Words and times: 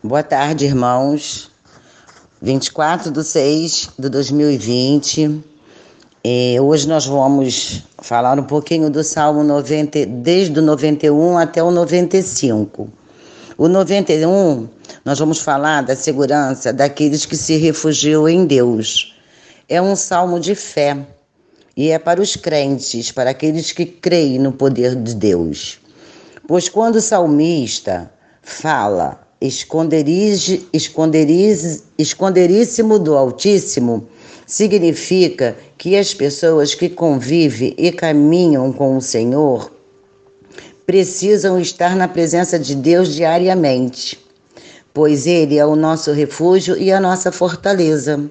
Boa 0.00 0.22
tarde, 0.22 0.64
irmãos. 0.64 1.50
24 2.40 3.10
de 3.10 3.24
6 3.24 3.90
de 3.98 4.08
2020. 4.08 5.44
E 6.24 6.60
hoje 6.60 6.86
nós 6.86 7.04
vamos 7.04 7.82
falar 7.98 8.38
um 8.38 8.44
pouquinho 8.44 8.90
do 8.90 9.02
Salmo 9.02 9.42
90, 9.42 10.06
desde 10.06 10.60
o 10.60 10.62
91 10.62 11.36
até 11.36 11.60
o 11.64 11.72
95. 11.72 12.88
O 13.58 13.66
91, 13.66 14.68
nós 15.04 15.18
vamos 15.18 15.40
falar 15.40 15.82
da 15.82 15.96
segurança 15.96 16.72
daqueles 16.72 17.26
que 17.26 17.36
se 17.36 17.56
refugiam 17.56 18.28
em 18.28 18.46
Deus. 18.46 19.16
É 19.68 19.82
um 19.82 19.96
salmo 19.96 20.38
de 20.38 20.54
fé 20.54 20.96
e 21.76 21.90
é 21.90 21.98
para 21.98 22.22
os 22.22 22.36
crentes, 22.36 23.10
para 23.10 23.30
aqueles 23.30 23.72
que 23.72 23.84
creem 23.84 24.38
no 24.38 24.52
poder 24.52 24.94
de 24.94 25.16
Deus. 25.16 25.80
Pois 26.46 26.68
quando 26.68 26.96
o 26.96 27.00
salmista 27.00 28.08
fala 28.40 29.26
esconderiz, 29.40 30.60
esconderiz, 30.72 31.84
esconderíssimo 31.96 32.98
do 32.98 33.16
Altíssimo, 33.16 34.08
significa 34.46 35.56
que 35.76 35.96
as 35.96 36.12
pessoas 36.14 36.74
que 36.74 36.88
convivem 36.88 37.74
e 37.78 37.92
caminham 37.92 38.72
com 38.72 38.96
o 38.96 39.00
Senhor 39.00 39.70
precisam 40.86 41.60
estar 41.60 41.94
na 41.94 42.08
presença 42.08 42.58
de 42.58 42.74
Deus 42.74 43.14
diariamente, 43.14 44.18
pois 44.92 45.26
Ele 45.26 45.58
é 45.58 45.66
o 45.66 45.76
nosso 45.76 46.12
refúgio 46.12 46.78
e 46.78 46.90
a 46.90 46.98
nossa 46.98 47.30
fortaleza. 47.30 48.30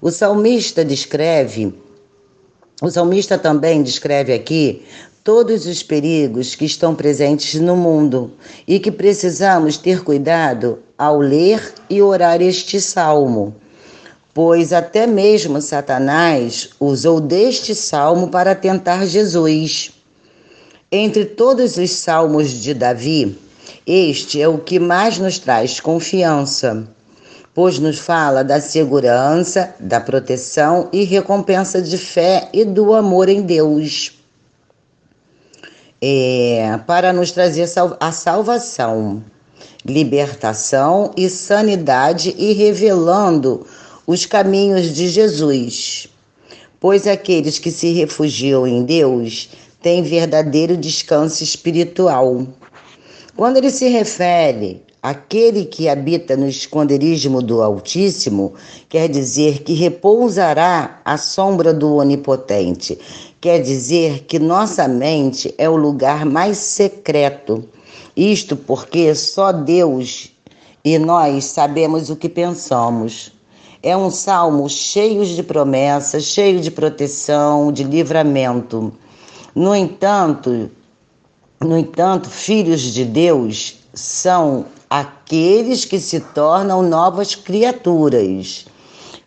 O 0.00 0.10
salmista 0.10 0.82
descreve, 0.82 1.74
o 2.80 2.90
salmista 2.90 3.36
também 3.36 3.82
descreve 3.82 4.32
aqui 4.32 4.82
todos 5.24 5.64
os 5.64 5.82
perigos 5.82 6.54
que 6.54 6.66
estão 6.66 6.94
presentes 6.94 7.58
no 7.58 7.74
mundo 7.74 8.32
e 8.68 8.78
que 8.78 8.92
precisamos 8.92 9.78
ter 9.78 10.04
cuidado 10.04 10.80
ao 10.98 11.18
ler 11.18 11.72
e 11.88 12.02
orar 12.02 12.42
este 12.42 12.78
salmo, 12.78 13.56
pois 14.34 14.70
até 14.70 15.06
mesmo 15.06 15.62
Satanás 15.62 16.68
usou 16.78 17.22
deste 17.22 17.74
salmo 17.74 18.28
para 18.28 18.54
tentar 18.54 19.06
Jesus. 19.06 19.92
Entre 20.92 21.24
todos 21.24 21.78
os 21.78 21.90
salmos 21.90 22.50
de 22.50 22.74
Davi, 22.74 23.38
este 23.86 24.42
é 24.42 24.46
o 24.46 24.58
que 24.58 24.78
mais 24.78 25.18
nos 25.18 25.38
traz 25.38 25.80
confiança, 25.80 26.86
pois 27.54 27.78
nos 27.78 27.98
fala 27.98 28.44
da 28.44 28.60
segurança, 28.60 29.74
da 29.80 30.02
proteção 30.02 30.90
e 30.92 31.02
recompensa 31.04 31.80
de 31.80 31.96
fé 31.96 32.50
e 32.52 32.62
do 32.62 32.92
amor 32.92 33.30
em 33.30 33.40
Deus 33.40 34.13
é, 36.06 36.78
para 36.86 37.14
nos 37.14 37.32
trazer 37.32 37.66
a 37.98 38.12
salvação, 38.12 39.24
libertação 39.86 41.10
e 41.16 41.30
sanidade 41.30 42.34
e 42.36 42.52
revelando 42.52 43.66
os 44.06 44.26
caminhos 44.26 44.94
de 44.94 45.08
Jesus. 45.08 46.06
Pois 46.78 47.06
aqueles 47.06 47.58
que 47.58 47.70
se 47.70 47.90
refugiam 47.94 48.66
em 48.66 48.84
Deus 48.84 49.48
têm 49.80 50.02
verdadeiro 50.02 50.76
descanso 50.76 51.42
espiritual. 51.42 52.46
Quando 53.34 53.56
ele 53.56 53.70
se 53.70 53.88
refere 53.88 54.84
Aquele 55.04 55.66
que 55.66 55.86
habita 55.86 56.34
no 56.34 56.48
esconderijo 56.48 57.28
do 57.42 57.60
Altíssimo 57.62 58.54
quer 58.88 59.06
dizer 59.06 59.62
que 59.62 59.74
repousará 59.74 60.98
à 61.04 61.18
sombra 61.18 61.74
do 61.74 61.96
Onipotente. 61.96 62.98
Quer 63.44 63.60
dizer 63.60 64.20
que 64.20 64.38
nossa 64.38 64.88
mente 64.88 65.54
é 65.58 65.68
o 65.68 65.76
lugar 65.76 66.24
mais 66.24 66.56
secreto. 66.56 67.62
Isto 68.16 68.56
porque 68.56 69.14
só 69.14 69.52
Deus 69.52 70.30
e 70.82 70.98
nós 70.98 71.44
sabemos 71.44 72.08
o 72.08 72.16
que 72.16 72.26
pensamos. 72.26 73.32
É 73.82 73.94
um 73.94 74.10
salmo 74.10 74.66
cheio 74.70 75.26
de 75.26 75.42
promessas, 75.42 76.24
cheio 76.24 76.58
de 76.58 76.70
proteção, 76.70 77.70
de 77.70 77.84
livramento. 77.84 78.90
No 79.54 79.76
entanto, 79.76 80.70
no 81.60 81.76
entanto, 81.76 82.30
filhos 82.30 82.80
de 82.80 83.04
Deus 83.04 83.74
são 83.92 84.64
aqueles 84.88 85.84
que 85.84 86.00
se 86.00 86.18
tornam 86.18 86.82
novas 86.82 87.34
criaturas 87.34 88.64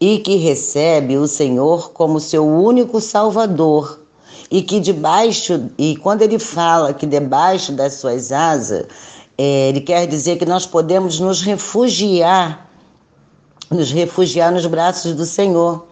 e 0.01 0.17
que 0.17 0.37
recebe 0.37 1.17
o 1.17 1.27
Senhor 1.27 1.91
como 1.91 2.19
seu 2.19 2.43
único 2.43 2.99
Salvador 2.99 4.06
e 4.49 4.61
que 4.61 4.79
debaixo 4.79 5.69
e 5.77 5.95
quando 5.97 6.21
ele 6.21 6.39
fala 6.39 6.93
que 6.93 7.05
debaixo 7.05 7.71
das 7.73 7.95
suas 7.95 8.31
asas 8.31 8.85
é, 9.37 9.69
ele 9.69 9.81
quer 9.81 10.07
dizer 10.07 10.37
que 10.37 10.45
nós 10.45 10.65
podemos 10.65 11.19
nos 11.19 11.41
refugiar 11.41 12.67
nos 13.69 13.91
refugiar 13.91 14.51
nos 14.51 14.65
braços 14.65 15.13
do 15.13 15.25
Senhor. 15.25 15.85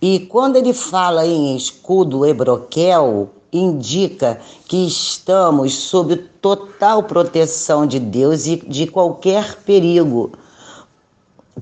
E 0.00 0.20
quando 0.20 0.56
ele 0.56 0.72
fala 0.72 1.26
em 1.26 1.56
escudo 1.56 2.26
hebroquel 2.26 3.30
indica 3.52 4.40
que 4.66 4.86
estamos 4.86 5.74
sob 5.74 6.16
total 6.16 7.04
proteção 7.04 7.86
de 7.86 7.98
Deus 7.98 8.46
e 8.46 8.56
de 8.56 8.86
qualquer 8.86 9.56
perigo, 9.64 10.32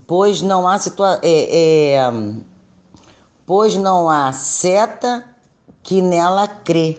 pois 0.07 0.43
não 0.43 0.67
há 0.67 0.79
situa 0.79 1.21
é, 1.23 1.95
é, 1.97 2.13
pois 3.47 3.77
não 3.77 4.09
há 4.09 4.33
seta 4.33 5.34
que 5.85 6.03
nela 6.03 6.49
crê. 6.49 6.99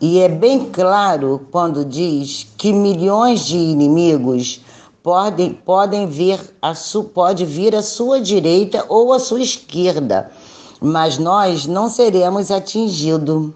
E 0.00 0.20
é 0.20 0.28
bem 0.28 0.70
claro 0.70 1.46
quando 1.50 1.84
diz 1.84 2.46
que 2.56 2.72
milhões 2.72 3.44
de 3.44 3.56
inimigos 3.56 4.60
podem, 5.02 5.52
podem 5.52 6.06
vir 6.06 6.40
a 6.62 6.74
su, 6.74 7.04
pode 7.04 7.44
vir 7.44 7.74
à 7.74 7.82
sua 7.82 8.20
direita 8.20 8.86
ou 8.88 9.12
à 9.12 9.18
sua 9.18 9.40
esquerda, 9.40 10.30
mas 10.80 11.18
nós 11.18 11.66
não 11.66 11.90
seremos 11.90 12.50
atingidos. 12.50 13.50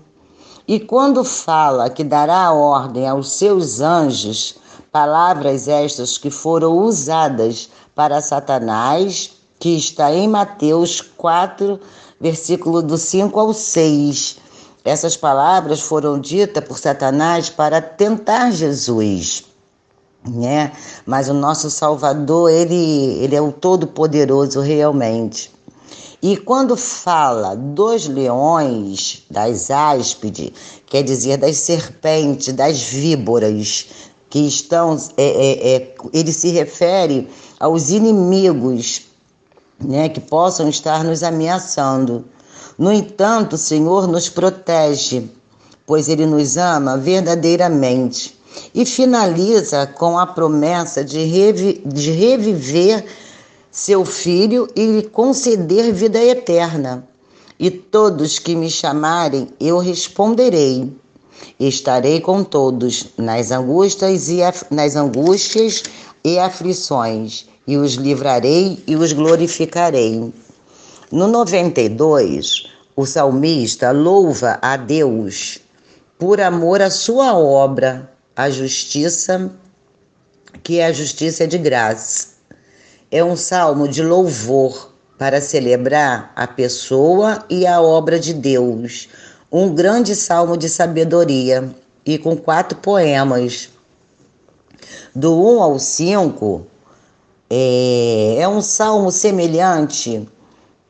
E 0.69 0.81
quando 0.81 1.23
fala 1.23 1.89
que 1.89 2.03
dará 2.03 2.53
ordem 2.53 3.09
aos 3.09 3.31
seus 3.31 3.81
anjos, 3.81 4.57
palavras 4.91 5.69
estas 5.69 6.19
que 6.19 6.31
foram 6.31 6.77
usadas 6.79 7.71
para 7.95 8.21
Satanás, 8.21 9.31
que 9.61 9.77
está 9.77 10.13
em 10.13 10.29
Mateus 10.29 11.01
4, 11.01 11.79
versículo 12.21 12.83
do 12.83 12.99
5 12.99 13.39
ao 13.39 13.53
6. 13.53 14.46
Essas 14.87 15.17
palavras 15.17 15.81
foram 15.81 16.21
ditas 16.21 16.65
por 16.65 16.79
Satanás 16.79 17.51
para 17.51 17.83
tentar 17.83 18.53
Jesus, 18.53 19.43
né? 20.25 20.71
Mas 21.05 21.29
o 21.29 21.35
nosso 21.35 21.69
Salvador, 21.69 22.49
ele, 22.49 23.19
ele 23.21 23.35
é 23.35 23.41
o 23.41 23.51
todo-poderoso 23.51 24.61
realmente. 24.61 25.51
E 26.23 26.37
quando 26.37 26.77
fala 26.77 27.57
dos 27.57 28.07
leões, 28.07 29.25
das 29.29 29.73
áspides, 29.73 30.53
quer 30.87 31.03
dizer 31.03 31.39
das 31.39 31.57
serpentes, 31.57 32.55
das 32.55 32.81
víboras, 32.81 33.87
que 34.31 34.39
estão, 34.47 34.97
é, 35.17 35.25
é, 35.25 35.77
é, 35.77 35.95
ele 36.13 36.33
se 36.33 36.51
refere 36.51 37.29
aos 37.59 37.91
inimigos 37.91 39.03
né, 39.81 40.09
que 40.09 40.21
possam 40.21 40.69
estar 40.69 41.03
nos 41.03 41.25
ameaçando. 41.25 42.25
No 42.79 42.93
entanto, 42.93 43.55
o 43.55 43.59
Senhor 43.59 44.07
nos 44.07 44.29
protege, 44.29 45.31
pois 45.87 46.09
Ele 46.09 46.27
nos 46.27 46.57
ama 46.57 46.99
verdadeiramente. 46.99 48.37
E 48.75 48.85
finaliza 48.85 49.87
com 49.87 50.19
a 50.19 50.27
promessa 50.27 51.05
de, 51.05 51.23
revi 51.25 51.83
de 51.85 52.11
reviver 52.11 53.05
seu 53.71 54.05
filho 54.05 54.69
e 54.75 54.87
lhe 54.87 55.03
conceder 55.03 55.93
vida 55.93 56.23
eterna. 56.23 57.07
E 57.59 57.71
todos 57.71 58.39
que 58.39 58.55
me 58.55 58.71
chamarem, 58.71 59.49
eu 59.61 59.79
responderei. 59.79 60.91
Estarei 61.59 62.21
com 62.21 62.43
todos 62.43 63.09
nas 63.17 63.51
angústias 63.51 64.29
e 64.29 64.41
nas 64.71 64.97
angústias 64.97 65.83
e 66.25 66.39
aflições, 66.39 67.47
e 67.67 67.77
os 67.77 67.93
livrarei 67.93 68.83
e 68.87 68.97
os 68.97 69.13
glorificarei. 69.13 70.33
No 71.11 71.29
92, 71.29 72.67
o 72.95 73.07
salmista 73.07 73.91
louva 73.91 74.59
a 74.61 74.77
Deus 74.77 75.61
por 76.19 76.41
amor 76.41 76.83
à 76.83 76.91
sua 76.91 77.37
obra, 77.37 78.11
a 78.35 78.51
justiça, 78.51 79.51
que 80.63 80.79
é 80.79 80.87
a 80.87 80.93
justiça 80.93 81.47
de 81.47 81.59
graça 81.59 82.37
é 83.11 83.23
um 83.23 83.37
salmo 83.37 83.87
de 83.89 84.03
louvor 84.03 84.93
para 85.19 85.41
celebrar 85.41 86.33
a 86.35 86.47
pessoa 86.47 87.45
e 87.49 87.67
a 87.67 87.81
obra 87.81 88.19
de 88.19 88.35
Deus. 88.35 89.09
Um 89.51 89.75
grande 89.75 90.15
salmo 90.15 90.57
de 90.57 90.69
sabedoria 90.69 91.75
e 92.05 92.19
com 92.19 92.37
quatro 92.37 92.79
poemas. 92.79 93.71
Do 95.15 95.35
1 95.35 95.63
ao 95.63 95.79
5, 95.79 96.67
é, 97.49 98.37
é 98.41 98.49
um 98.49 98.61
salmo 98.61 99.11
semelhante 99.11 100.29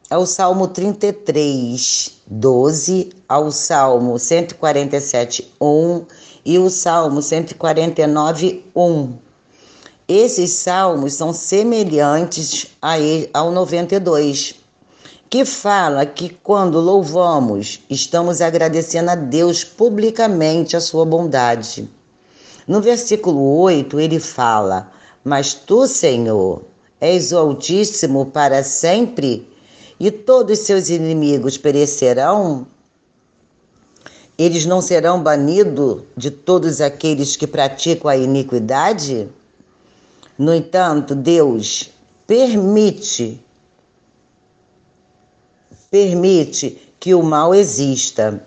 ao 0.08 0.24
Salmo 0.24 0.68
33, 0.68 2.12
12, 2.28 3.10
ao 3.28 3.50
Salmo 3.50 4.18
147, 4.18 5.52
1 5.60 6.04
e 6.44 6.58
o 6.58 6.70
Salmo 6.70 7.20
149, 7.20 8.64
1. 8.74 9.14
Esses 10.06 10.50
salmos 10.52 11.14
são 11.14 11.32
semelhantes 11.32 12.68
ao 13.34 13.50
92, 13.50 14.54
que 15.28 15.44
fala 15.44 16.06
que 16.06 16.28
quando 16.40 16.78
louvamos, 16.78 17.80
estamos 17.90 18.40
agradecendo 18.40 19.10
a 19.10 19.16
Deus 19.16 19.64
publicamente 19.64 20.76
a 20.76 20.80
sua 20.80 21.04
bondade. 21.04 21.88
No 22.68 22.80
versículo 22.80 23.58
8, 23.58 23.98
ele 23.98 24.20
fala: 24.20 24.92
Mas 25.24 25.52
tu, 25.52 25.88
Senhor, 25.88 26.62
és 27.00 27.32
o 27.32 27.38
Altíssimo 27.38 28.26
para 28.26 28.62
sempre, 28.62 29.55
e 29.98 30.10
todos 30.10 30.60
seus 30.60 30.88
inimigos 30.88 31.56
perecerão? 31.56 32.66
Eles 34.38 34.66
não 34.66 34.82
serão 34.82 35.22
banidos 35.22 36.02
de 36.16 36.30
todos 36.30 36.80
aqueles 36.80 37.36
que 37.36 37.46
praticam 37.46 38.10
a 38.10 38.16
iniquidade? 38.16 39.28
No 40.38 40.54
entanto, 40.54 41.14
Deus 41.14 41.90
permite 42.26 43.42
permite 45.90 46.92
que 47.00 47.14
o 47.14 47.22
mal 47.22 47.54
exista, 47.54 48.42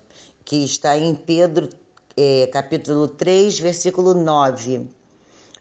que 0.45 0.57
está 0.57 0.97
em 0.97 1.15
Pedro 1.15 1.69
é, 2.15 2.47
capítulo 2.47 3.07
3, 3.07 3.59
versículo 3.59 4.13
9, 4.13 4.89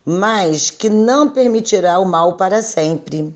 mas 0.04 0.70
que 0.70 0.90
não 0.90 1.30
permitirá 1.30 1.98
o 1.98 2.04
mal 2.04 2.36
para 2.36 2.62
sempre. 2.62 3.34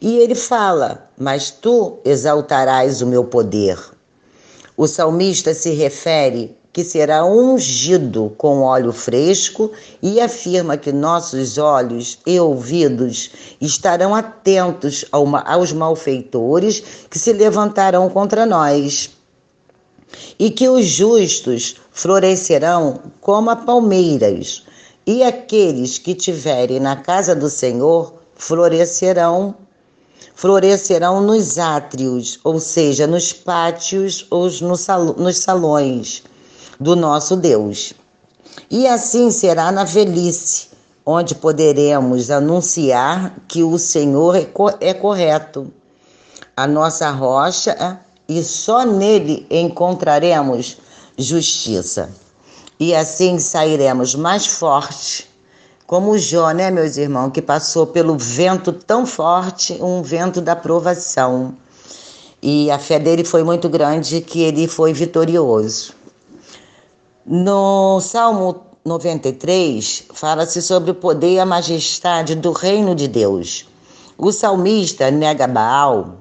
E 0.00 0.18
ele 0.18 0.34
fala: 0.34 1.10
Mas 1.18 1.50
tu 1.50 1.98
exaltarás 2.04 3.02
o 3.02 3.06
meu 3.06 3.24
poder. 3.24 3.78
O 4.76 4.86
salmista 4.86 5.52
se 5.54 5.70
refere 5.70 6.56
que 6.72 6.84
será 6.84 7.24
ungido 7.24 8.32
com 8.38 8.62
óleo 8.62 8.92
fresco 8.92 9.72
e 10.00 10.20
afirma 10.20 10.76
que 10.76 10.92
nossos 10.92 11.58
olhos 11.58 12.20
e 12.24 12.38
ouvidos 12.38 13.30
estarão 13.60 14.14
atentos 14.14 15.04
aos 15.10 15.72
malfeitores 15.72 16.80
que 17.10 17.18
se 17.18 17.32
levantarão 17.32 18.08
contra 18.08 18.46
nós. 18.46 19.10
E 20.38 20.50
que 20.50 20.68
os 20.68 20.86
justos 20.86 21.74
florescerão 21.90 23.00
como 23.20 23.50
a 23.50 23.56
palmeiras, 23.56 24.64
e 25.04 25.24
aqueles 25.24 25.98
que 25.98 26.14
tiverem 26.14 26.78
na 26.78 26.94
casa 26.94 27.34
do 27.34 27.50
Senhor 27.50 28.14
florescerão 28.36 29.56
florescerão 30.38 31.20
nos 31.20 31.58
átrios, 31.58 32.38
ou 32.44 32.60
seja, 32.60 33.08
nos 33.08 33.32
pátios 33.32 34.24
ou 34.30 34.48
nos 35.16 35.36
salões 35.38 36.22
do 36.78 36.94
nosso 36.94 37.34
Deus. 37.34 37.92
E 38.70 38.86
assim 38.86 39.32
será 39.32 39.72
na 39.72 39.82
velhice, 39.82 40.68
onde 41.04 41.34
poderemos 41.34 42.30
anunciar 42.30 43.34
que 43.48 43.64
o 43.64 43.76
Senhor 43.80 44.36
é, 44.36 44.48
é 44.80 44.94
correto, 44.94 45.72
a 46.56 46.68
nossa 46.68 47.10
rocha, 47.10 47.98
e 48.28 48.40
só 48.44 48.86
nele 48.86 49.44
encontraremos 49.50 50.76
justiça. 51.16 52.10
E 52.78 52.94
assim 52.94 53.40
sairemos 53.40 54.14
mais 54.14 54.46
fortes, 54.46 55.26
como 55.88 56.18
Jó, 56.18 56.50
né, 56.50 56.70
meus 56.70 56.98
irmãos, 56.98 57.30
que 57.30 57.40
passou 57.40 57.86
pelo 57.86 58.14
vento 58.14 58.74
tão 58.74 59.06
forte, 59.06 59.72
um 59.82 60.02
vento 60.02 60.38
da 60.38 60.54
provação. 60.54 61.54
E 62.42 62.70
a 62.70 62.78
fé 62.78 62.98
dele 62.98 63.24
foi 63.24 63.42
muito 63.42 63.70
grande 63.70 64.20
que 64.20 64.42
ele 64.42 64.68
foi 64.68 64.92
vitorioso. 64.92 65.94
No 67.24 68.02
Salmo 68.02 68.66
93, 68.84 70.04
fala-se 70.12 70.60
sobre 70.60 70.90
o 70.90 70.94
poder 70.94 71.32
e 71.32 71.40
a 71.40 71.46
majestade 71.46 72.34
do 72.34 72.52
reino 72.52 72.94
de 72.94 73.08
Deus. 73.08 73.66
O 74.18 74.30
salmista 74.30 75.10
nega 75.10 75.46
Baal, 75.46 76.16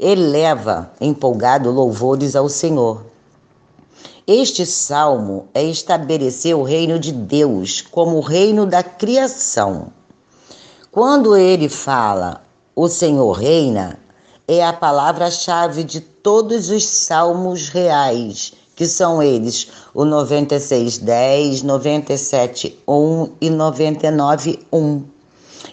eleva 0.00 0.90
empolgado 0.98 1.70
louvores 1.70 2.34
ao 2.34 2.48
Senhor. 2.48 3.11
Este 4.26 4.64
salmo 4.64 5.48
é 5.52 5.64
estabelecer 5.64 6.54
o 6.54 6.62
reino 6.62 6.98
de 6.98 7.10
Deus 7.10 7.80
como 7.80 8.18
o 8.18 8.20
reino 8.20 8.64
da 8.64 8.82
criação. 8.82 9.92
Quando 10.92 11.36
ele 11.36 11.68
fala 11.68 12.40
o 12.74 12.86
Senhor 12.88 13.32
reina, 13.32 13.98
é 14.46 14.64
a 14.64 14.72
palavra-chave 14.72 15.82
de 15.82 16.00
todos 16.00 16.70
os 16.70 16.84
salmos 16.84 17.68
reais 17.68 18.52
que 18.76 18.86
são 18.86 19.22
eles 19.22 19.68
o 19.94 20.04
9610, 20.04 21.62
971 21.62 23.32
e 23.40 23.50
991. 23.50 25.04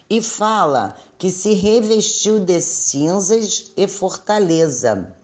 E 0.08 0.20
fala 0.20 0.96
que 1.18 1.30
se 1.30 1.54
revestiu 1.54 2.40
de 2.40 2.60
cinzas 2.60 3.72
e 3.76 3.86
fortaleza. 3.88 5.14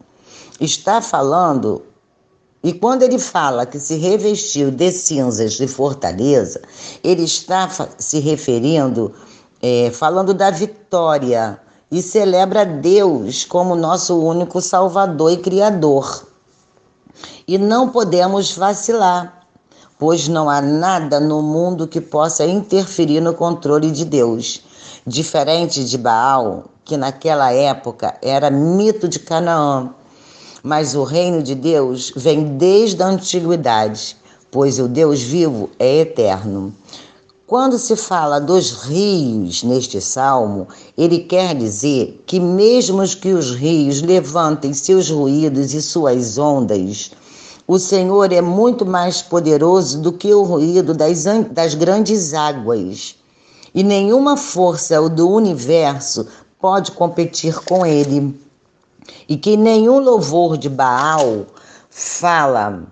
Está 0.60 1.00
falando 1.00 1.82
e 2.66 2.72
quando 2.72 3.04
ele 3.04 3.16
fala 3.16 3.64
que 3.64 3.78
se 3.78 3.94
revestiu 3.94 4.72
de 4.72 4.90
cinzas 4.90 5.60
e 5.60 5.68
fortaleza, 5.68 6.60
ele 7.04 7.22
está 7.22 7.70
se 7.96 8.18
referindo, 8.18 9.14
é, 9.62 9.92
falando 9.92 10.34
da 10.34 10.50
vitória 10.50 11.60
e 11.92 12.02
celebra 12.02 12.66
Deus 12.66 13.44
como 13.44 13.76
nosso 13.76 14.20
único 14.20 14.60
Salvador 14.60 15.30
e 15.30 15.36
Criador. 15.36 16.26
E 17.46 17.56
não 17.56 17.90
podemos 17.90 18.56
vacilar, 18.56 19.46
pois 19.96 20.26
não 20.26 20.50
há 20.50 20.60
nada 20.60 21.20
no 21.20 21.40
mundo 21.40 21.86
que 21.86 22.00
possa 22.00 22.44
interferir 22.44 23.20
no 23.20 23.32
controle 23.32 23.92
de 23.92 24.04
Deus. 24.04 24.60
Diferente 25.06 25.84
de 25.84 25.96
Baal, 25.96 26.64
que 26.84 26.96
naquela 26.96 27.52
época 27.52 28.18
era 28.20 28.50
mito 28.50 29.06
de 29.06 29.20
Canaã, 29.20 29.94
mas 30.66 30.96
o 30.96 31.04
reino 31.04 31.44
de 31.44 31.54
Deus 31.54 32.12
vem 32.16 32.56
desde 32.56 33.00
a 33.00 33.06
antiguidade, 33.06 34.16
pois 34.50 34.80
o 34.80 34.88
Deus 34.88 35.22
vivo 35.22 35.70
é 35.78 36.00
eterno. 36.00 36.74
Quando 37.46 37.78
se 37.78 37.94
fala 37.94 38.40
dos 38.40 38.72
rios 38.72 39.62
neste 39.62 40.00
salmo, 40.00 40.66
ele 40.98 41.20
quer 41.20 41.54
dizer 41.54 42.20
que, 42.26 42.40
mesmo 42.40 43.06
que 43.16 43.32
os 43.32 43.52
rios 43.54 44.02
levantem 44.02 44.74
seus 44.74 45.08
ruídos 45.08 45.72
e 45.72 45.80
suas 45.80 46.36
ondas, 46.36 47.12
o 47.68 47.78
Senhor 47.78 48.32
é 48.32 48.40
muito 48.40 48.84
mais 48.84 49.22
poderoso 49.22 50.00
do 50.00 50.12
que 50.12 50.34
o 50.34 50.42
ruído 50.42 50.92
das, 50.92 51.22
das 51.52 51.74
grandes 51.74 52.34
águas. 52.34 53.14
E 53.72 53.84
nenhuma 53.84 54.36
força 54.36 55.08
do 55.08 55.30
universo 55.30 56.26
pode 56.58 56.90
competir 56.90 57.54
com 57.60 57.86
ele. 57.86 58.45
E 59.28 59.36
que 59.36 59.56
nenhum 59.56 59.98
louvor 59.98 60.56
de 60.56 60.68
Baal 60.68 61.46
fala 61.90 62.86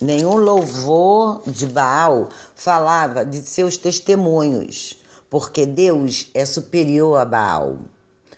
Nenhum 0.00 0.36
louvor 0.36 1.42
de 1.46 1.66
Baal 1.66 2.28
falava 2.54 3.24
de 3.24 3.38
seus 3.38 3.76
testemunhos, 3.76 4.98
porque 5.30 5.64
Deus 5.64 6.30
é 6.34 6.44
superior 6.44 7.18
a 7.18 7.24
Baal. 7.24 7.78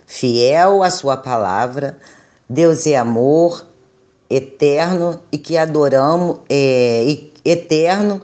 Fiel 0.07 0.83
à 0.83 0.91
sua 0.91 1.17
palavra, 1.17 1.99
Deus 2.49 2.87
é 2.87 2.97
amor 2.97 3.67
eterno 4.29 5.21
e 5.33 5.38
que 5.38 5.57
adoramos 5.57 6.38
é, 6.49 7.19
eterno 7.45 8.23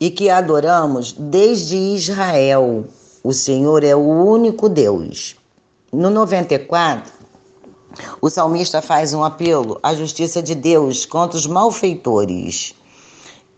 e 0.00 0.10
que 0.10 0.30
adoramos 0.30 1.12
desde 1.12 1.76
Israel. 1.76 2.86
O 3.22 3.32
Senhor 3.32 3.84
é 3.84 3.94
o 3.94 4.00
único 4.00 4.68
Deus. 4.68 5.36
No 5.92 6.08
94, 6.08 7.12
o 8.20 8.30
salmista 8.30 8.80
faz 8.80 9.12
um 9.12 9.24
apelo 9.24 9.78
à 9.82 9.94
justiça 9.94 10.42
de 10.42 10.54
Deus 10.54 11.04
contra 11.04 11.36
os 11.36 11.46
malfeitores. 11.46 12.74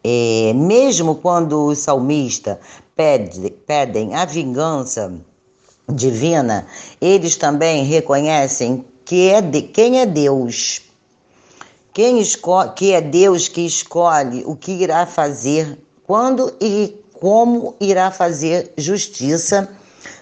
É, 0.04 0.52
mesmo 0.54 1.16
quando 1.16 1.66
os 1.66 1.78
salmistas 1.78 2.58
pede, 2.96 3.50
pedem 3.66 4.14
a 4.14 4.24
vingança 4.24 5.12
divina, 5.88 6.66
eles 7.00 7.36
também 7.36 7.84
reconhecem 7.84 8.84
que 9.04 9.28
é 9.28 9.40
de, 9.40 9.62
quem 9.62 10.00
é 10.00 10.06
Deus. 10.06 10.82
Quem 11.92 12.22
que 12.74 12.92
é 12.92 13.00
Deus 13.02 13.48
que 13.48 13.66
escolhe 13.66 14.42
o 14.46 14.56
que 14.56 14.72
irá 14.72 15.04
fazer, 15.04 15.78
quando 16.06 16.54
e 16.58 16.96
como 17.20 17.76
irá 17.78 18.10
fazer 18.10 18.72
justiça 18.78 19.68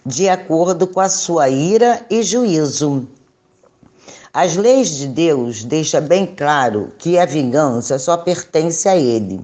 de 0.05 0.29
acordo 0.29 0.87
com 0.89 1.01
a 1.01 1.09
sua 1.09 1.49
ira 1.49 2.05
e 2.11 2.23
juízo. 2.23 3.09
As 4.33 4.55
leis 4.55 4.91
de 4.91 5.09
Deus 5.09 5.65
deixam 5.65 6.03
bem 6.03 6.25
claro 6.25 6.93
que 6.97 7.19
a 7.19 7.27
vingança 7.27 7.99
só 7.99 8.17
pertence 8.17 8.89
a 8.89 8.97
Ele. 8.97 9.41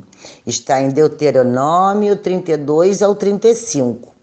Está 0.46 0.80
em 0.80 0.90
Deuteronômio 0.90 2.14
32 2.16 3.02
ao 3.02 3.16
35. 3.16 4.14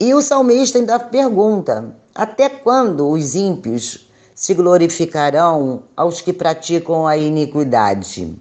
E 0.00 0.12
o 0.14 0.20
salmista 0.20 0.78
ainda 0.78 0.98
pergunta: 0.98 1.94
até 2.12 2.48
quando 2.48 3.08
os 3.08 3.36
ímpios 3.36 4.08
se 4.34 4.52
glorificarão 4.52 5.84
aos 5.96 6.20
que 6.20 6.32
praticam 6.32 7.06
a 7.06 7.16
iniquidade? 7.16 8.36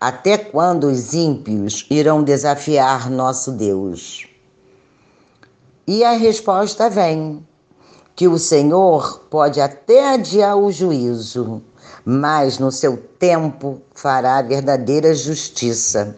Até 0.00 0.38
quando 0.38 0.84
os 0.84 1.12
ímpios 1.12 1.84
irão 1.90 2.22
desafiar 2.22 3.10
nosso 3.10 3.52
Deus? 3.52 4.26
E 5.86 6.02
a 6.02 6.12
resposta 6.12 6.88
vem: 6.88 7.46
que 8.16 8.26
o 8.26 8.38
Senhor 8.38 9.26
pode 9.28 9.60
até 9.60 10.14
adiar 10.14 10.56
o 10.56 10.72
juízo, 10.72 11.62
mas 12.02 12.58
no 12.58 12.72
seu 12.72 12.96
tempo 12.96 13.82
fará 13.94 14.40
verdadeira 14.40 15.14
justiça. 15.14 16.16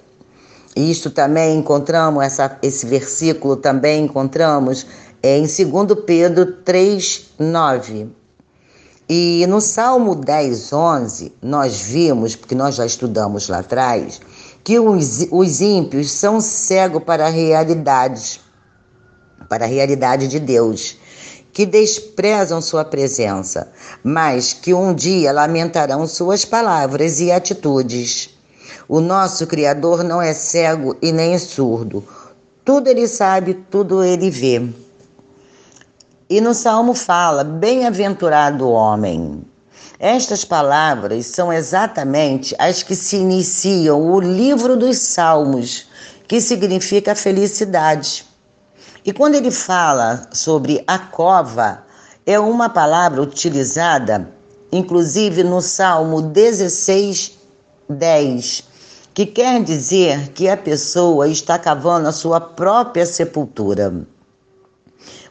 Isto 0.76 1.10
também 1.10 1.58
encontramos, 1.58 2.22
essa, 2.22 2.56
esse 2.62 2.86
versículo 2.86 3.56
também 3.56 4.04
encontramos 4.04 4.86
em 5.20 5.40
2 5.40 6.04
Pedro 6.06 6.52
3, 6.62 7.30
9. 7.36 8.12
E 9.08 9.44
no 9.48 9.60
Salmo 9.60 10.14
10, 10.14 10.72
11, 10.72 11.32
nós 11.42 11.80
vimos, 11.80 12.36
porque 12.36 12.54
nós 12.54 12.76
já 12.76 12.86
estudamos 12.86 13.48
lá 13.48 13.58
atrás, 13.58 14.20
que 14.62 14.78
os, 14.78 15.26
os 15.32 15.60
ímpios 15.60 16.12
são 16.12 16.40
cegos 16.40 17.02
para 17.02 17.26
a 17.26 17.30
realidade, 17.30 18.40
para 19.48 19.64
a 19.64 19.68
realidade 19.68 20.28
de 20.28 20.38
Deus, 20.38 20.96
que 21.52 21.66
desprezam 21.66 22.60
sua 22.60 22.84
presença, 22.84 23.68
mas 24.02 24.52
que 24.52 24.72
um 24.72 24.94
dia 24.94 25.32
lamentarão 25.32 26.06
suas 26.06 26.44
palavras 26.44 27.20
e 27.20 27.32
atitudes. 27.32 28.30
O 28.88 29.00
nosso 29.00 29.46
Criador 29.46 30.02
não 30.02 30.22
é 30.22 30.32
cego 30.32 30.96
e 31.02 31.12
nem 31.12 31.38
surdo. 31.38 32.04
Tudo 32.64 32.88
ele 32.88 33.08
sabe, 33.08 33.54
tudo 33.70 34.04
ele 34.04 34.30
vê. 34.30 34.62
E 36.30 36.40
no 36.40 36.52
Salmo 36.52 36.94
fala: 36.94 37.42
Bem-aventurado 37.42 38.66
o 38.66 38.72
homem. 38.72 39.42
Estas 39.98 40.44
palavras 40.44 41.26
são 41.26 41.52
exatamente 41.52 42.54
as 42.58 42.82
que 42.82 42.94
se 42.94 43.16
iniciam 43.16 44.00
o 44.00 44.20
livro 44.20 44.76
dos 44.76 44.98
Salmos, 44.98 45.86
que 46.28 46.40
significa 46.40 47.16
felicidade. 47.16 48.27
E 49.08 49.12
quando 49.14 49.36
ele 49.36 49.50
fala 49.50 50.28
sobre 50.34 50.84
a 50.86 50.98
cova, 50.98 51.82
é 52.26 52.38
uma 52.38 52.68
palavra 52.68 53.22
utilizada, 53.22 54.30
inclusive 54.70 55.42
no 55.42 55.62
Salmo 55.62 56.20
16, 56.20 57.38
10, 57.88 58.64
que 59.14 59.24
quer 59.24 59.64
dizer 59.64 60.28
que 60.32 60.46
a 60.46 60.58
pessoa 60.58 61.26
está 61.26 61.58
cavando 61.58 62.06
a 62.06 62.12
sua 62.12 62.38
própria 62.38 63.06
sepultura. 63.06 63.94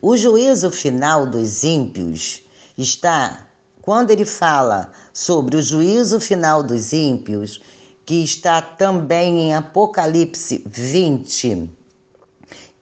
O 0.01 0.17
juízo 0.17 0.71
final 0.71 1.27
dos 1.27 1.63
ímpios 1.63 2.41
está 2.75 3.45
quando 3.83 4.09
ele 4.09 4.25
fala 4.25 4.89
sobre 5.13 5.55
o 5.55 5.61
juízo 5.61 6.19
final 6.19 6.63
dos 6.63 6.93
ímpios, 6.93 7.61
que 8.07 8.23
está 8.23 8.59
também 8.59 9.39
em 9.39 9.53
Apocalipse 9.53 10.63
20, 10.65 11.76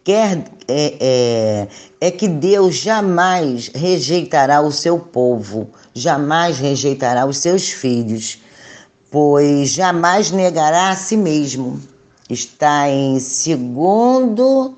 quer 0.05 0.45
é, 0.69 0.97
é, 1.01 1.67
é, 1.99 2.11
que 2.11 2.29
Deus 2.29 2.75
jamais 2.75 3.69
rejeitará 3.75 4.61
o 4.61 4.71
seu 4.71 4.97
povo, 4.97 5.67
jamais 5.93 6.57
rejeitará 6.59 7.25
os 7.25 7.39
seus 7.39 7.69
filhos 7.69 8.39
pois 9.15 9.69
jamais 9.69 10.29
negará 10.29 10.89
a 10.89 10.95
si 10.97 11.15
mesmo. 11.15 11.79
Está 12.29 12.89
em 12.89 13.17
segundo. 13.17 14.73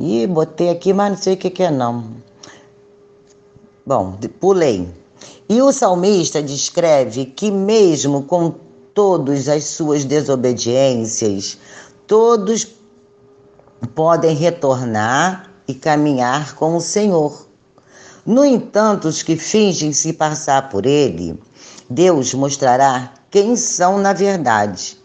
Ih, 0.00 0.26
botei 0.26 0.70
aqui, 0.70 0.94
mas 0.94 1.10
não 1.10 1.18
sei 1.18 1.34
o 1.34 1.36
que, 1.36 1.50
que 1.50 1.62
é 1.62 1.70
não. 1.70 2.12
Bom, 3.84 4.18
pulei. 4.40 4.88
E 5.46 5.60
o 5.60 5.70
salmista 5.72 6.42
descreve 6.42 7.26
que, 7.26 7.50
mesmo 7.50 8.22
com 8.22 8.54
todas 8.94 9.46
as 9.46 9.64
suas 9.64 10.06
desobediências, 10.06 11.58
todos 12.06 12.64
podem 13.94 14.34
retornar 14.34 15.50
e 15.66 15.74
caminhar 15.74 16.54
com 16.54 16.76
o 16.76 16.80
Senhor. 16.80 17.46
No 18.24 18.44
entanto, 18.44 19.08
os 19.08 19.22
que 19.22 19.36
fingem 19.36 19.92
se 19.92 20.12
passar 20.12 20.68
por 20.68 20.86
ele 20.86 21.38
Deus 21.88 22.34
mostrará 22.34 23.14
quem 23.30 23.54
são 23.54 23.98
na 23.98 24.12
verdade. 24.12 24.98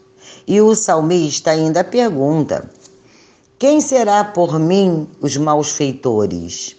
E 0.48 0.60
o 0.62 0.74
salmista 0.74 1.51
ainda 1.51 1.84
pergunta: 1.84 2.68
Quem 3.60 3.80
será 3.80 4.24
por 4.24 4.60
mim 4.60 5.08
os 5.22 5.38
malfeitores? 5.38 6.75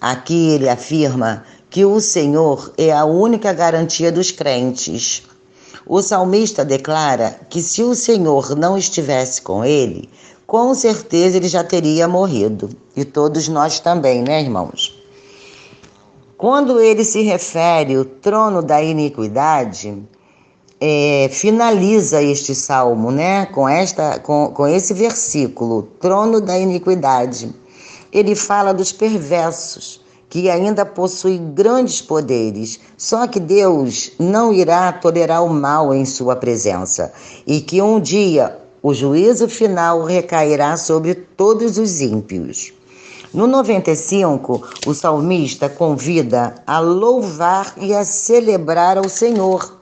Aqui 0.00 0.48
ele 0.50 0.70
afirma 0.70 1.44
que 1.68 1.84
o 1.84 2.00
Senhor 2.00 2.72
é 2.78 2.90
a 2.90 3.04
única 3.04 3.52
garantia 3.52 4.10
dos 4.10 4.30
crentes. 4.30 5.22
O 5.86 6.00
salmista 6.00 6.64
declara 6.64 7.38
que 7.50 7.60
se 7.60 7.82
o 7.82 7.94
Senhor 7.94 8.56
não 8.56 8.78
estivesse 8.78 9.42
com 9.42 9.62
ele, 9.62 10.08
com 10.52 10.74
certeza 10.74 11.38
ele 11.38 11.48
já 11.48 11.64
teria 11.64 12.06
morrido. 12.06 12.68
E 12.94 13.06
todos 13.06 13.48
nós 13.48 13.80
também, 13.80 14.20
né, 14.20 14.42
irmãos? 14.42 15.02
Quando 16.36 16.78
ele 16.78 17.04
se 17.04 17.22
refere 17.22 17.94
ao 17.94 18.04
trono 18.04 18.60
da 18.60 18.82
iniquidade, 18.82 19.96
é, 20.78 21.30
finaliza 21.32 22.22
este 22.22 22.54
salmo, 22.54 23.10
né, 23.10 23.46
com 23.46 23.66
esta, 23.66 24.18
com, 24.18 24.48
com 24.48 24.66
esse 24.66 24.92
versículo, 24.92 25.84
trono 25.98 26.38
da 26.38 26.58
iniquidade. 26.58 27.50
Ele 28.12 28.34
fala 28.34 28.74
dos 28.74 28.92
perversos 28.92 30.02
que 30.28 30.50
ainda 30.50 30.84
possuem 30.84 31.54
grandes 31.54 32.02
poderes, 32.02 32.78
só 32.98 33.26
que 33.26 33.40
Deus 33.40 34.12
não 34.18 34.52
irá 34.52 34.92
tolerar 34.92 35.42
o 35.42 35.48
mal 35.48 35.94
em 35.94 36.04
sua 36.04 36.36
presença 36.36 37.10
e 37.46 37.62
que 37.62 37.80
um 37.80 37.98
dia 37.98 38.61
o 38.82 38.92
juízo 38.92 39.48
final 39.48 40.02
recairá 40.02 40.76
sobre 40.76 41.14
todos 41.14 41.78
os 41.78 42.00
ímpios. 42.00 42.72
No 43.32 43.46
95, 43.46 44.62
o 44.86 44.92
salmista 44.92 45.68
convida 45.68 46.56
a 46.66 46.80
louvar 46.80 47.74
e 47.78 47.94
a 47.94 48.04
celebrar 48.04 48.98
ao 48.98 49.08
Senhor. 49.08 49.78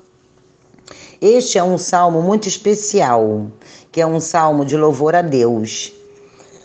Este 1.21 1.59
é 1.59 1.65
um 1.65 1.79
salmo 1.79 2.23
muito 2.23 2.47
especial, 2.47 3.47
que 3.91 4.01
é 4.01 4.07
um 4.07 4.21
salmo 4.21 4.65
de 4.65 4.77
louvor 4.77 5.17
a 5.17 5.23
Deus. 5.23 5.93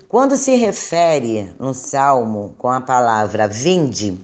Quando 0.08 0.38
se 0.38 0.56
refere 0.56 1.52
no 1.60 1.74
salmo 1.74 2.54
com 2.58 2.70
a 2.70 2.80
palavra 2.80 3.48
vinde, 3.48 4.18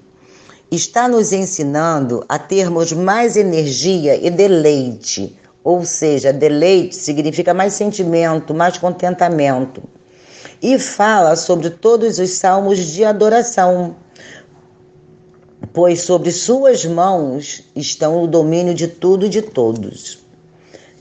está 0.69 1.07
nos 1.07 1.33
ensinando 1.33 2.23
a 2.29 2.37
termos 2.37 2.93
mais 2.93 3.35
energia 3.35 4.15
e 4.15 4.29
deleite, 4.29 5.37
ou 5.63 5.85
seja, 5.85 6.33
deleite 6.33 6.95
significa 6.95 7.53
mais 7.53 7.73
sentimento, 7.73 8.53
mais 8.53 8.77
contentamento 8.77 9.81
e 10.61 10.77
fala 10.77 11.35
sobre 11.35 11.69
todos 11.71 12.19
os 12.19 12.31
salmos 12.31 12.77
de 12.77 13.03
adoração, 13.03 13.95
pois 15.73 16.01
sobre 16.01 16.31
suas 16.31 16.85
mãos 16.85 17.63
estão 17.75 18.23
o 18.23 18.27
domínio 18.27 18.73
de 18.73 18.87
tudo 18.87 19.25
e 19.25 19.29
de 19.29 19.41
todos. 19.41 20.19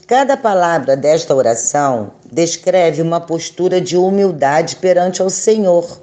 Cada 0.07 0.37
palavra 0.37 0.97
desta 0.97 1.35
oração 1.35 2.13
descreve 2.33 3.03
uma 3.03 3.21
postura 3.21 3.81
de 3.81 3.97
humildade 3.97 4.77
perante 4.77 5.23
ao 5.23 5.31
Senhor 5.31 6.03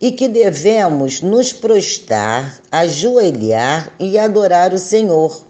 e 0.00 0.10
que 0.10 0.26
devemos 0.26 1.20
nos 1.20 1.52
prostrar, 1.52 2.60
ajoelhar 2.72 3.92
e 4.00 4.18
adorar 4.18 4.72
o 4.72 4.78
Senhor. 4.78 5.44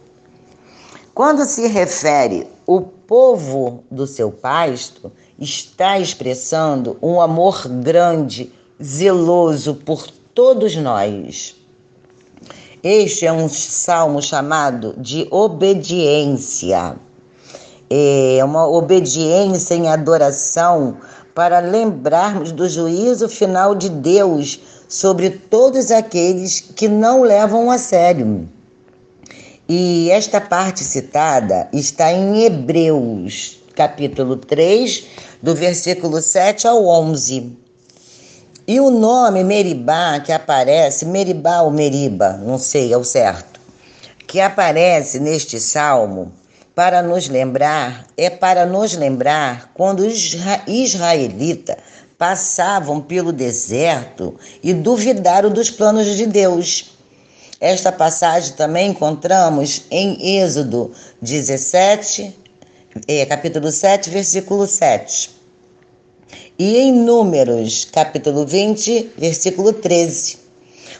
Quando 1.22 1.44
se 1.44 1.66
refere 1.66 2.48
o 2.66 2.80
povo 2.80 3.84
do 3.90 4.06
seu 4.06 4.32
pasto, 4.32 5.12
está 5.38 5.98
expressando 5.98 6.96
um 7.02 7.20
amor 7.20 7.68
grande, 7.68 8.50
zeloso 8.82 9.74
por 9.74 10.06
todos 10.32 10.74
nós. 10.76 11.54
Este 12.82 13.26
é 13.26 13.32
um 13.34 13.50
salmo 13.50 14.22
chamado 14.22 14.94
de 14.96 15.28
obediência. 15.30 16.96
É 17.90 18.42
uma 18.42 18.66
obediência 18.66 19.74
em 19.74 19.88
adoração 19.88 20.96
para 21.34 21.58
lembrarmos 21.58 22.50
do 22.50 22.66
juízo 22.66 23.28
final 23.28 23.74
de 23.74 23.90
Deus 23.90 24.58
sobre 24.88 25.28
todos 25.28 25.90
aqueles 25.90 26.60
que 26.60 26.88
não 26.88 27.20
levam 27.20 27.70
a 27.70 27.76
sério. 27.76 28.48
E 29.72 30.10
esta 30.10 30.40
parte 30.40 30.82
citada 30.82 31.68
está 31.72 32.12
em 32.12 32.42
Hebreus, 32.42 33.60
capítulo 33.72 34.34
3, 34.34 35.04
do 35.40 35.54
versículo 35.54 36.20
7 36.20 36.66
ao 36.66 36.84
11. 36.84 37.56
E 38.66 38.80
o 38.80 38.90
nome 38.90 39.44
Meribá 39.44 40.18
que 40.18 40.32
aparece, 40.32 41.06
Meribá 41.06 41.60
ou 41.60 41.70
Meriba, 41.70 42.32
não 42.44 42.58
sei 42.58 42.92
ao 42.92 43.04
certo, 43.04 43.60
que 44.26 44.40
aparece 44.40 45.20
neste 45.20 45.60
salmo 45.60 46.32
para 46.74 47.00
nos 47.00 47.28
lembrar, 47.28 48.08
é 48.16 48.28
para 48.28 48.66
nos 48.66 48.96
lembrar 48.96 49.70
quando 49.72 50.00
os 50.00 50.36
israelitas 50.66 51.76
passavam 52.18 53.00
pelo 53.00 53.32
deserto 53.32 54.34
e 54.64 54.74
duvidaram 54.74 55.48
dos 55.48 55.70
planos 55.70 56.06
de 56.16 56.26
Deus. 56.26 56.89
Esta 57.60 57.92
passagem 57.92 58.54
também 58.54 58.88
encontramos 58.88 59.82
em 59.90 60.38
Êxodo 60.38 60.92
17, 61.20 62.34
é, 63.06 63.26
capítulo 63.26 63.70
7, 63.70 64.08
versículo 64.08 64.66
7. 64.66 65.30
e 66.58 66.78
em 66.78 66.90
Números, 66.90 67.84
capítulo 67.84 68.46
20, 68.46 69.12
versículo 69.18 69.74
13. 69.74 70.38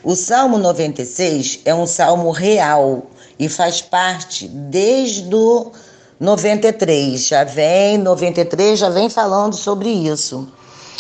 O 0.05 0.15
Salmo 0.15 0.59
96 0.59 1.61
é 1.65 1.75
um 1.75 1.87
salmo 1.87 2.31
real 2.31 3.07
e 3.39 3.49
faz 3.49 3.81
parte 3.81 4.47
desde 4.47 5.35
o 5.35 5.73
93. 6.21 7.27
Já 7.27 7.43
vem, 7.43 7.97
93 7.97 8.79
já 8.79 8.91
vem 8.91 9.09
falando 9.09 9.55
sobre 9.55 9.89
isso. 9.89 10.47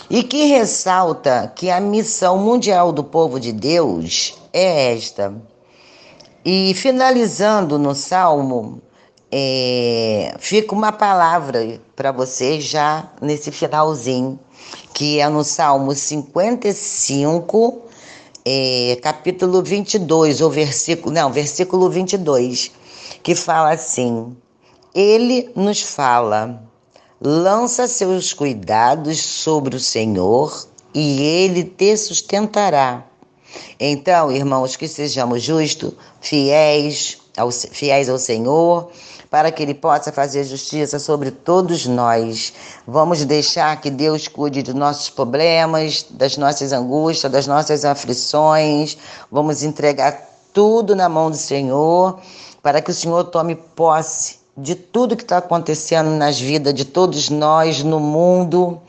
E 0.08 0.22
que 0.22 0.46
ressalta 0.46 1.52
que 1.54 1.70
a 1.70 1.80
missão 1.80 2.38
mundial 2.38 2.92
do 2.92 3.04
povo 3.04 3.38
de 3.38 3.52
Deus 3.52 4.34
é 4.52 4.94
esta. 4.94 5.49
E 6.44 6.72
finalizando 6.74 7.78
no 7.78 7.94
salmo, 7.94 8.80
é, 9.30 10.34
fica 10.38 10.74
uma 10.74 10.90
palavra 10.90 11.78
para 11.94 12.10
vocês 12.12 12.64
já 12.64 13.10
nesse 13.20 13.52
finalzinho, 13.52 14.40
que 14.94 15.20
é 15.20 15.28
no 15.28 15.44
Salmo 15.44 15.94
55, 15.94 17.82
é, 18.44 18.98
capítulo 19.02 19.62
22, 19.62 20.40
ou 20.40 20.50
versículo, 20.50 21.14
não, 21.14 21.30
versículo 21.30 21.90
22, 21.90 22.72
que 23.22 23.34
fala 23.34 23.72
assim: 23.72 24.34
Ele 24.94 25.50
nos 25.54 25.82
fala, 25.82 26.62
lança 27.20 27.86
seus 27.86 28.32
cuidados 28.32 29.20
sobre 29.20 29.76
o 29.76 29.80
Senhor 29.80 30.66
e 30.94 31.20
ele 31.22 31.64
te 31.64 31.94
sustentará. 31.98 33.09
Então, 33.78 34.30
irmãos, 34.30 34.76
que 34.76 34.86
sejamos 34.86 35.42
justos, 35.42 35.92
fiéis 36.20 37.18
ao, 37.36 37.50
fiéis 37.50 38.08
ao 38.08 38.18
Senhor, 38.18 38.90
para 39.30 39.52
que 39.52 39.62
Ele 39.62 39.74
possa 39.74 40.10
fazer 40.10 40.44
justiça 40.44 40.98
sobre 40.98 41.30
todos 41.30 41.86
nós. 41.86 42.52
Vamos 42.86 43.24
deixar 43.24 43.80
que 43.80 43.88
Deus 43.88 44.26
cuide 44.26 44.62
dos 44.62 44.74
nossos 44.74 45.08
problemas, 45.08 46.04
das 46.10 46.36
nossas 46.36 46.72
angústias, 46.72 47.30
das 47.30 47.46
nossas 47.46 47.84
aflições. 47.84 48.98
Vamos 49.30 49.62
entregar 49.62 50.28
tudo 50.52 50.96
na 50.96 51.08
mão 51.08 51.30
do 51.30 51.36
Senhor, 51.36 52.18
para 52.62 52.82
que 52.82 52.90
o 52.90 52.94
Senhor 52.94 53.24
tome 53.24 53.54
posse 53.54 54.40
de 54.56 54.74
tudo 54.74 55.16
que 55.16 55.22
está 55.22 55.38
acontecendo 55.38 56.10
nas 56.10 56.38
vidas 56.38 56.74
de 56.74 56.84
todos 56.84 57.30
nós 57.30 57.82
no 57.82 58.00
mundo. 58.00 58.80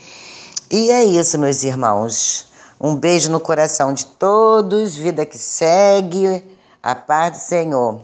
E 0.69 0.89
é 0.89 1.03
isso, 1.03 1.37
meus 1.37 1.63
irmãos. 1.63 2.50
Um 2.83 2.95
beijo 2.95 3.31
no 3.31 3.39
coração 3.39 3.93
de 3.93 4.07
todos, 4.07 4.95
vida 4.95 5.23
que 5.23 5.37
segue, 5.37 6.43
a 6.81 6.95
paz 6.95 7.33
do 7.33 7.37
Senhor. 7.37 8.01